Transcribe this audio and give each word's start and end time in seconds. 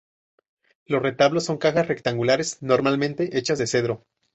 Los 0.87 1.03
retablos 1.03 1.45
son 1.45 1.59
cajas 1.59 1.87
rectangulares, 1.87 2.57
normalmente 2.63 3.37
hechas 3.37 3.59
de 3.59 3.67
cedro. 3.67 4.03